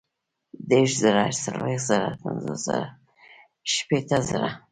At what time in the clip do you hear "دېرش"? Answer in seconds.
0.69-0.91